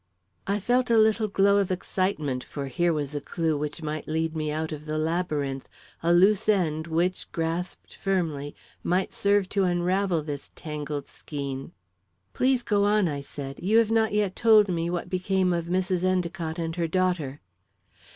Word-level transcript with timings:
I 0.47 0.57
felt 0.57 0.89
a 0.89 0.97
little 0.97 1.27
glow 1.27 1.57
of 1.59 1.69
excitement, 1.69 2.43
for 2.43 2.65
here 2.65 2.91
was 2.91 3.13
a 3.13 3.21
clue 3.21 3.55
which 3.55 3.83
might 3.83 4.07
lead 4.07 4.35
me 4.35 4.51
out 4.51 4.71
of 4.71 4.87
the 4.87 4.97
labyrinth 4.97 5.69
a 6.01 6.11
loose 6.11 6.49
end, 6.49 6.87
which, 6.87 7.31
grasped 7.31 7.93
firmly, 7.97 8.55
might 8.83 9.13
serve 9.13 9.47
to 9.49 9.63
unravel 9.63 10.23
this 10.23 10.49
tangled 10.55 11.07
skein. 11.07 11.71
"Please 12.33 12.63
go 12.63 12.83
on," 12.83 13.07
I 13.07 13.21
said. 13.21 13.59
"You 13.61 13.77
have 13.77 13.91
not 13.91 14.11
yet 14.11 14.35
told 14.35 14.69
me 14.69 14.89
what 14.89 15.07
became 15.07 15.53
of 15.53 15.65
Mrs. 15.67 16.03
Endicott 16.03 16.57
and 16.57 16.75
her 16.77 16.87
daughter." 16.87 17.39